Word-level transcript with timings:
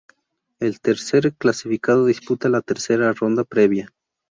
El 0.59 0.79
tercer 0.81 1.35
clasificado 1.37 2.07
disputa 2.07 2.49
la 2.49 2.61
tercera 2.63 3.13
ronda 3.13 3.43
previa. 3.43 3.93